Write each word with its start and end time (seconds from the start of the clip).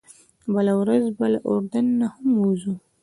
بله 0.53 0.73
ورځ 0.81 1.03
به 1.17 1.25
له 1.33 1.39
اردن 1.51 1.85
نه 1.99 2.07
هم 2.13 2.27
ووځو. 2.37 2.73